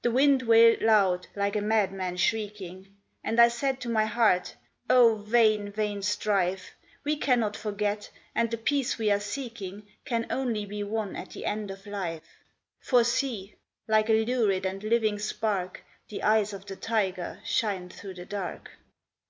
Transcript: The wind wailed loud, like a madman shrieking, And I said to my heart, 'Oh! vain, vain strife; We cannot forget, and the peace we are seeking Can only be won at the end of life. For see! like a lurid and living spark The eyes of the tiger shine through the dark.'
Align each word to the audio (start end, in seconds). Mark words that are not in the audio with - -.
The 0.00 0.10
wind 0.10 0.44
wailed 0.44 0.80
loud, 0.80 1.26
like 1.36 1.56
a 1.56 1.60
madman 1.60 2.16
shrieking, 2.16 2.96
And 3.22 3.38
I 3.38 3.48
said 3.48 3.82
to 3.82 3.88
my 3.90 4.06
heart, 4.06 4.56
'Oh! 4.88 5.16
vain, 5.16 5.70
vain 5.70 6.00
strife; 6.00 6.70
We 7.04 7.18
cannot 7.18 7.54
forget, 7.54 8.10
and 8.34 8.50
the 8.50 8.56
peace 8.56 8.96
we 8.96 9.10
are 9.10 9.20
seeking 9.20 9.86
Can 10.06 10.24
only 10.30 10.64
be 10.64 10.82
won 10.82 11.14
at 11.16 11.32
the 11.32 11.44
end 11.44 11.70
of 11.70 11.86
life. 11.86 12.24
For 12.80 13.04
see! 13.04 13.56
like 13.86 14.08
a 14.08 14.24
lurid 14.24 14.64
and 14.64 14.82
living 14.82 15.18
spark 15.18 15.84
The 16.08 16.22
eyes 16.22 16.54
of 16.54 16.64
the 16.64 16.74
tiger 16.76 17.40
shine 17.44 17.90
through 17.90 18.14
the 18.14 18.24
dark.' 18.24 18.70